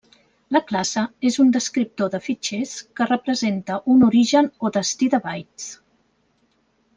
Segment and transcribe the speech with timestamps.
[0.55, 5.69] La classe és un descriptor de fitxers que representa un origen o destí de bytes.